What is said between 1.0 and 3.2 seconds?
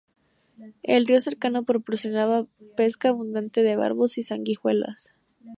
río cercano proporcionaba pesca